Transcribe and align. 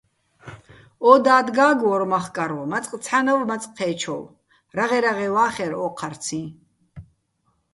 ო 1.09 1.13
დად 1.25 1.47
გა́გვო́რ 1.57 2.01
მახკარვ, 2.11 2.59
მაწყ 2.71 2.91
ცჰ̦ანავ, 3.03 3.39
მაწყ 3.49 3.71
ჴე́ჩოვ, 3.77 4.23
რაღე-რაღე 4.77 5.27
ვა́ხერ 5.35 5.73
ო́ჴარციჼ. 5.85 6.41